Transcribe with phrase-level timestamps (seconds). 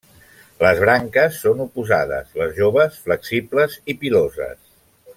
[0.65, 4.61] Les branques són oposades, les joves flexibles i piloses.